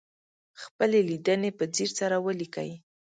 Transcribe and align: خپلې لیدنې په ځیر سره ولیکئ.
خپلې 0.61 0.99
لیدنې 1.09 1.51
په 1.57 1.63
ځیر 1.75 1.89
سره 1.99 2.15
ولیکئ. 2.25 2.69